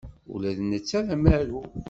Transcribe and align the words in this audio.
Ula 0.33 0.51
d 0.57 0.59
netta 0.63 0.99
d 1.07 1.09
amaru. 1.15 1.61